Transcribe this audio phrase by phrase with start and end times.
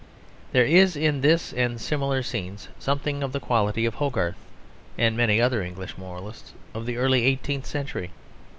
[0.51, 4.33] There is in this and similar scenes something of the quality of Hogarth
[4.97, 8.09] and many other English moralists of the early eighteenth century.